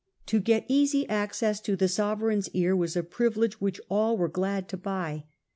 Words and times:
To 0.25 0.39
get 0.39 0.65
easy 0.67 1.07
access 1.09 1.59
to 1.59 1.75
the 1.75 1.87
sovereign's 1.87 2.49
ear 2.55 2.75
was 2.75 2.95
a 2.97 3.03
privilege 3.03 3.61
which 3.61 3.79
all 3.87 4.17
were 4.17 4.29
glad 4.29 4.67
to 4.69 4.77
buy. 4.77 5.25